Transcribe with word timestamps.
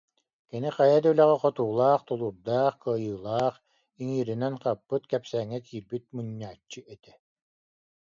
Кини 0.49 0.69
хайа 0.75 0.99
да 1.03 1.09
үлэҕэ 1.11 1.35
хотуулаах, 1.43 2.01
тулуурдаах, 2.07 2.73
кыайыылаах, 2.83 3.55
иҥииринэн 4.01 4.55
хаппыт, 4.63 5.03
кэпсээҥҥэ 5.11 5.59
киирбит 5.65 6.03
мунньааччы 6.13 6.79
этэ 6.93 7.13